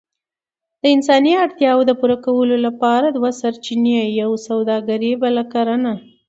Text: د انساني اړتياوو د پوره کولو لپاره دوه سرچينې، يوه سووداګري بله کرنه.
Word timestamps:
د 0.81 0.83
انساني 0.95 1.33
اړتياوو 1.43 1.87
د 1.89 1.91
پوره 1.99 2.17
کولو 2.25 2.55
لپاره 2.67 3.07
دوه 3.17 3.29
سرچينې، 3.41 3.99
يوه 4.21 4.37
سووداګري 4.47 5.11
بله 5.23 5.43
کرنه. 5.53 5.93